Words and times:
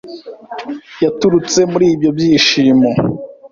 yaturutse 1.03 1.59
muri 1.71 1.85
ibyo 1.93 2.09
byishimo 2.17 2.89